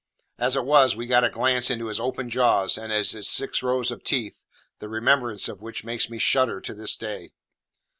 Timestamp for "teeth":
4.03-4.43